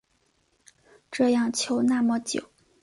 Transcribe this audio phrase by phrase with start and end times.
[1.11, 2.49] 这样求那么久